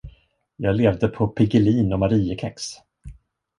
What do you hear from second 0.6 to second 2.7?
levde på piggelin och mariekex.